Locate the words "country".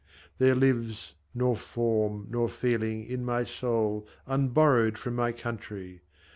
5.31-6.01